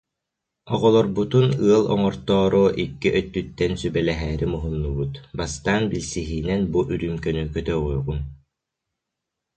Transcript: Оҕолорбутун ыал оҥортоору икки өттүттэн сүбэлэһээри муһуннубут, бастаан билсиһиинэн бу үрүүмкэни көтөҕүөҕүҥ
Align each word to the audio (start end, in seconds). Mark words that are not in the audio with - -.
Оҕолорбутун 0.73 1.47
ыал 1.67 1.83
оҥортоору 1.93 2.65
икки 2.83 3.09
өттүттэн 3.19 3.71
сүбэлэһээри 3.81 4.47
муһуннубут, 4.53 5.13
бастаан 5.37 5.83
билсиһиинэн 5.91 6.61
бу 6.73 6.79
үрүүмкэни 6.93 7.43
көтөҕүөҕүҥ 7.53 8.19